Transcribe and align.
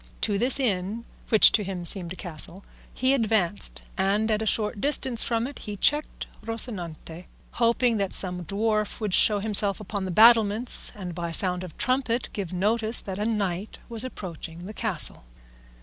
To 0.21 0.39
this 0.39 0.59
inn, 0.59 1.05
which 1.29 1.51
to 1.51 1.63
him 1.63 1.85
seemed 1.85 2.11
a 2.11 2.15
castle, 2.15 2.65
he 2.91 3.13
advanced, 3.13 3.83
and 3.99 4.31
at 4.31 4.41
a 4.41 4.47
short 4.47 4.81
distance 4.81 5.23
from 5.23 5.45
it 5.45 5.59
he 5.59 5.77
checked 5.77 6.25
Rocinante, 6.43 7.25
hoping 7.51 7.97
that 7.97 8.11
some 8.11 8.43
dwarf 8.43 8.99
would 8.99 9.13
show 9.13 9.37
himself 9.37 9.79
upon 9.79 10.05
the 10.05 10.09
battlements, 10.09 10.91
and 10.95 11.13
by 11.13 11.31
sound 11.31 11.63
of 11.63 11.77
trumpet 11.77 12.29
give 12.33 12.51
notice 12.51 12.99
that 13.01 13.19
a 13.19 13.25
knight 13.25 13.77
was 13.89 14.03
approaching 14.03 14.65
the 14.65 14.73
castle. 14.73 15.23